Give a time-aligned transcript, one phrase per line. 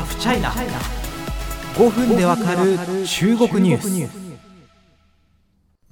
[0.00, 4.10] ハフチャイナ5分でわかる中国ニュース。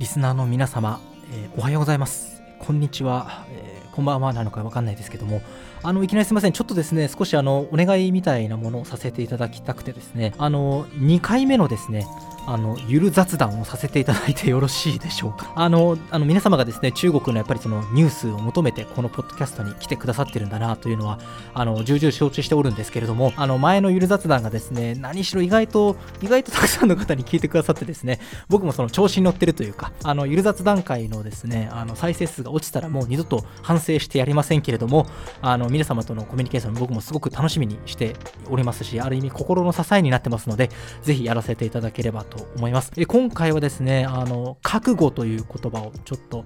[0.00, 0.98] リスナーの皆様、
[1.32, 5.42] えーおはようございますこんにちは、えーこんばんはなのかわかんないですけども。
[5.84, 6.52] あのいきなりすみません。
[6.52, 10.32] ちょっとですね少しあのお願いみたいなものをさせていただきたくてですね。
[10.38, 12.06] あの2回目のですね
[12.46, 15.52] あのゆる雑談をさせていただいてよろしいでしょうか。
[15.56, 21.18] あのあの皆様がですね中国のやっぱりそのニュースを求めてこのポッドキャストに来てくださってるんだなというのは
[21.52, 23.32] あの重々承知しておるんですけれども。
[23.36, 35.06] あの前のゆる雑談がですね何しろ意外と意外とたくさんの方に聞いてくださってですね僕もその調子に乗ってるというかあのゆる雑談会のですねあの再生数が落ちたらもう二度と反省してやりませんけれども
[35.40, 38.16] あの皆様とのコミュニケーション僕もすごく楽しみにして
[38.48, 40.70] おりますしある意味心の支えになってますので
[41.02, 42.92] ぜひやらせていただければと思います。
[42.96, 46.44] え今回はですね、あの、覚悟という言葉をちょっと、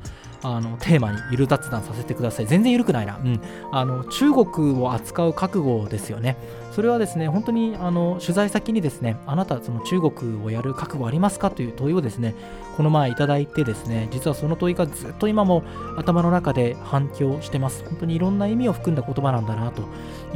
[0.55, 2.47] あの、テーマにゆる雑談させてください。
[2.47, 3.19] 全然ゆるくないな。
[3.19, 3.41] うん。
[3.73, 6.37] あの、中国を扱う覚悟ですよね。
[6.71, 12.35] それはですね、本当に、あの、取材先にですね、あなた、その中国をやる覚悟ありますかという問いをですね、
[12.77, 15.65] この前いただいてですね、実はその問いがずっと今も
[15.97, 17.83] 頭の中で反響してます。
[17.85, 19.83] 本当にいろんな意味を含んだ言葉なんだなと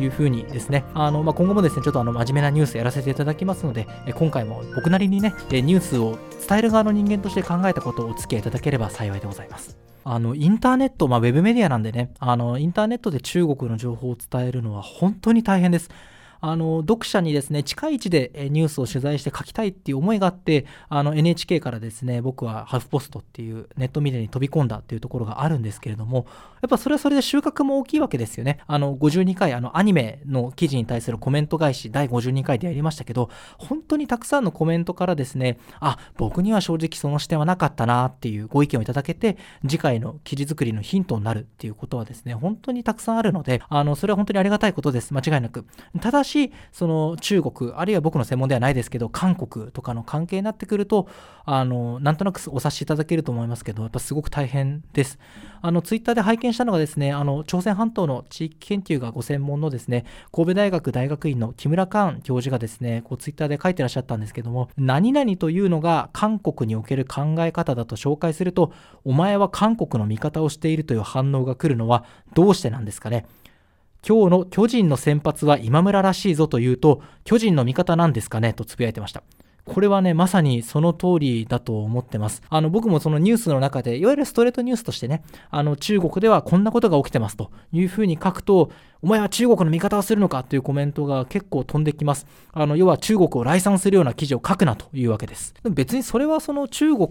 [0.01, 9.77] いうふうにですね、あの、まあ、今後もですね、ちょっとあの、真面目なニュースやらせていただきますので、今回も僕なりにね、ニュースを伝える側の人間として考えたことをお付き合いいただければ幸いでございます。
[10.05, 15.91] あの、インターネット、まあ、ウェブメディアなんでね、あの、インターネットで中国の情報を伝えるのは本当に大変です。
[16.41, 26.27] あの読者にですね近い位置でニュースを取材して書きたいっていう思いがあってあの NHK からですね僕はハーフポストっていうネットメディアに飛び込んだっていうところがあるんですけれども
[26.63, 28.59] やっぱそれはそれで収穫も大きいわけですよね。
[28.67, 45.15] あの52回あのアニメの記事に対するコメント返し第52回でやりましたけど本当にたくさんのコメントからですねあ僕には正直その視点はなかったなっていうご意見をいただけて次回の記事作りのヒントになるっていうことはですね本当にたくさんあるのであのそれは本当にありがたいことです。
[45.15, 45.65] 間違いなく。
[46.01, 51.09] ただしその中国あるいは僕の専門ではないですけど韓国とかの関係になってくると
[51.45, 55.19] あのなんとなくお察しいただけると思いますけどやっぱすごく大変です。
[55.63, 68.73] あのツイッターで拝見したのがですねあの朝鮮半島の地域研究がご専門のですね神戸大学大学院の木村寛教授がですねこうツイッターで書いてらっしゃったんですけども何々というのが韓国における考え方だと紹介すると
[69.05, 72.05] お前は韓国の味方をしているという反応が来るのは
[72.35, 73.27] どうしてなんですかね。
[74.07, 79.23] 今日の巨人の先発は今村らしいぞというと、巨人の味方なんですかねとつぶやいてました。
[79.67, 82.43] これはね、まさにその通りだと思ってます。
[82.49, 88.71] あの、僕もそのニュースの中で、いわゆるストレートニュースとしてね、あの、中国ではこんなことが起きてますというふうに書くと、
[89.03, 92.27] お前は中国の味方をするのかというコメントが結構飛んできます。
[92.53, 95.55] あの、要は中国を来賛するような記事を書くなというわけです。
[95.63, 97.07] でも別にそれはその中国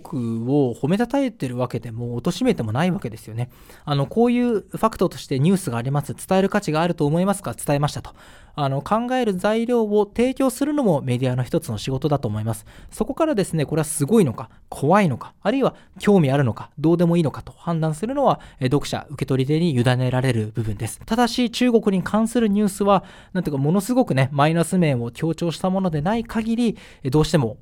[0.48, 3.50] を褒めたたえてるわけでも、貶めてもないわけですよね。
[3.86, 6.14] あの、こういうファクトとしてニュースがあります。
[6.14, 7.56] 伝える価値があると思いますか？
[7.56, 8.12] 伝えましたと。
[8.56, 12.66] あの考える材料を提供するのもメディアの一つの仕事だと思います。
[12.92, 17.42] そこからですね、これはすごいのか、怖いのか、あるいは興味あるのか、どうでもいいのか？
[17.42, 21.00] と判断するのは、読者、受け取り手に委ねられる部分です。
[21.06, 23.04] ただし、中国に関するニュースは、
[23.34, 27.58] なんていうか、ものすごくね、マイナス面を強調したものでない限り、どうしても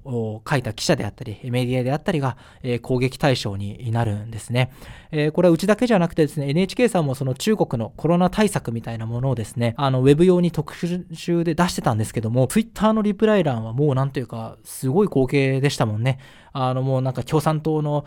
[0.50, 4.72] 書いた記者であったり、メディアであったりが、え攻撃対象になるんですね。
[5.12, 16.20] えこれはうちだけじゃなくてですね、NHK さんもその中国のコロナ対策みたいなものをですね、あの、ウェブ用に特集で出してたんですけども、ツイッターのリプライ欄はもうなんというか、すごい光景でしたもんね。
[16.54, 18.06] あのもうなんか共産党の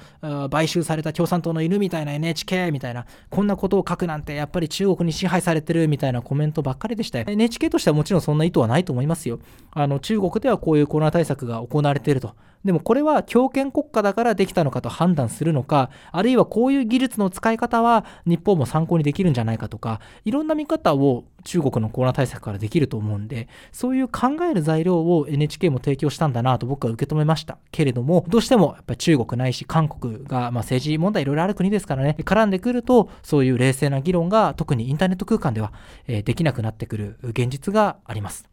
[0.51, 7.25] 買収された共産党の犬みたいな NHK みたいなこんなことを書くなんてやっぱり中国に支配されてるみたいなコメントばっかりでしたよ。
[7.29, 9.39] NHK としてはもちろんそんな意図はないと思いますよ。
[9.73, 12.35] あの中国ではこういうコロナ対策が行われていると。
[12.65, 27.57] でもこれは強権国家だからできたのかと判断するのか、あるいはこういう技術の使い方は日本も参考にできるんじゃないかとか、いろんな見方を中国のコロナ対策からできると思うんで、そういう考える材料を NHK も提供したんだなと僕は受け止めました。
[27.71, 35.73] けれども、どうしてもやっぱり中国ないし韓国が、まあ、政治問題いろいろある国ですからね、絡んでくると、そういう冷静な議論が特にインターネット空間では、
[36.07, 38.49] えー、できなくなってくる現実があります。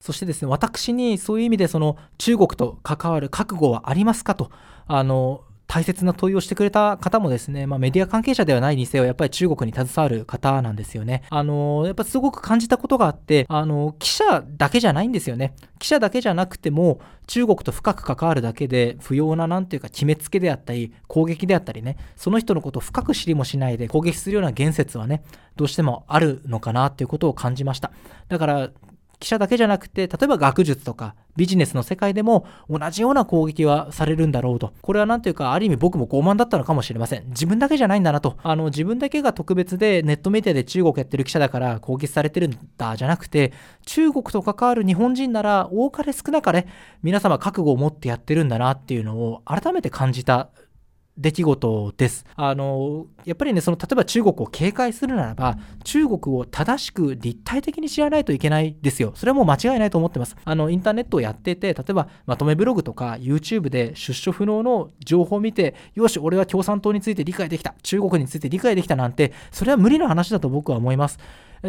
[0.00, 4.50] そしてですね、私にそういう意味でその中国と関わる覚悟はありますかと、
[4.86, 11.22] あの、大切な問いをしてくれた方もですね、まあ、メディア関係者ではないにせよ、やっぱり中国に携わる方なんですよね。
[11.30, 15.54] あの、やっぱすごく感じたことがあって、あの、記者だけじゃないんですよね。
[15.78, 25.22] 記者だけじゃなくても、中国と深く関わるだけで、不要ななんていうか決めつけであったり、攻撃であったりね、その人のことを深く知りもしないで攻撃するような言説はね、
[25.54, 27.92] どうしてもあるのかなっていうことを感じました。
[28.28, 28.70] だから、
[29.20, 34.72] 記者だけじゃなくて例えば学術とかビジネスの世界でも同じような攻撃はされるんだろうと。
[34.82, 37.28] これは何というかある意味僕も傲慢だったのかもしれません。
[37.28, 38.36] 自分だけじゃないんだなと。
[38.42, 43.52] あの自分だけが特別でネットメディアで中国やってる記者だから攻撃されてるんだじゃなくて
[43.86, 46.66] 中国と関わる日本人なら多かれ少なかれ
[47.02, 50.50] 皆様覚悟を持ってやってるんだなっていうのを改めて感じた
[51.20, 52.24] 出来事です。
[52.34, 59.12] あの、やっぱりね、その、例えば中国を警戒するならば、中国を正しく立体的に知らないといけないですよ。
[59.14, 60.34] それはもう間違いないと思ってます。
[60.44, 71.18] あの、インターネットをやってて、例えば、まとめブログとか YouTube で出所不能の情報を見て、よし、俺は共産党について理解できた、中国について理解できたなんて、それは無理な話だと僕は思います。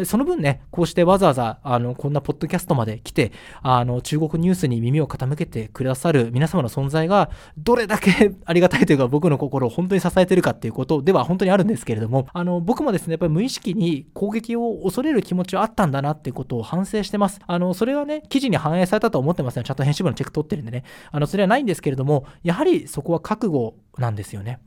[0.04, 3.30] その分ね、こうしてわざわざ、あの、こんなポッドキャストまで来て、
[3.62, 17.40] あの、中国ニュースに耳を傾けてくださる皆様の存在が、どれだけ ありがたいというか、僕の心を本当に支えてるかっていうことでは本当にあるんですけれども、あの、僕もですね、やっぱり無意識に攻撃を恐れる気持ちはあったんだなっていうことを反省してます。
[17.46, 19.62] あの、それはね、記事に反映されたと思ってますよ。
[19.62, 20.84] ちゃんと編集部のチェック取ってるんでね。
[21.10, 24.58] あの、それはないんですけれども、やはりそこは覚悟なんですよね。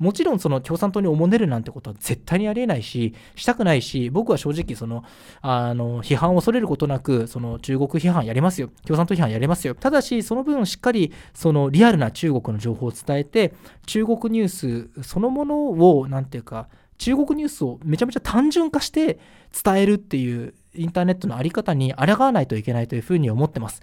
[0.00, 5.04] もちろんその共産党におもねるなんてことは絶対にありえないし、したくないし、僕は正直その、
[5.42, 8.70] あの、批判を恐れることなく、その中国批判やりますよ。
[8.86, 9.74] 共産党批判やりますよ。
[9.74, 13.52] ただし、その分しっかり、そのリアルな中国の情報を伝えて、
[13.84, 14.48] 中国ニュー
[14.98, 15.68] スそのもの
[15.98, 19.18] を、なんていうか、中国ニュースをめちゃめちゃ単純化して
[19.64, 23.82] 伝えるっていうインターネットのあり方に抗わないといけないというふうに思ってます。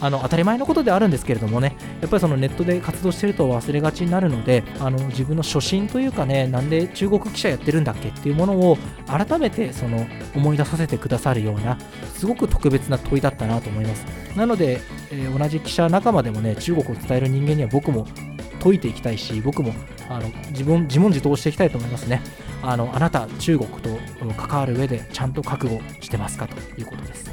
[0.00, 1.76] あの当たり前のことであるんですけれどもね。
[2.00, 11.78] やっぱりそのネットで活動してると忘れがちになるのであの自分の初心というかねなんで中国記者やってるんだっけっていうものを改めてその思い出させてくださるような
[12.14, 14.04] すごく特別な問いだったなと思います。
[14.36, 14.80] なので、
[15.10, 18.06] えー、同じ記者仲間でもね中国を伝える人間には僕も
[18.62, 19.72] 解いていきたいし僕も
[20.08, 22.22] あの自分自問自答していきたいと思いますね。
[22.62, 23.98] あのあなた中国と
[24.36, 26.46] 関わる上でちゃんと覚悟してますか？
[26.46, 27.30] ということです。